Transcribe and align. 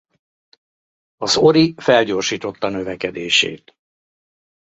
Az 1.17 1.37
Ori 1.37 1.73
felgyorsította 1.77 2.69
növekedését. 2.69 3.75